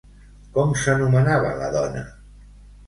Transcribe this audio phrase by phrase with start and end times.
[0.55, 2.05] Com s'anomenava la dona?